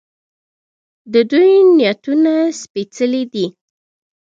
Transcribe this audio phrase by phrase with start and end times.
[1.13, 3.45] د دوی نیتونه سپیڅلي دي.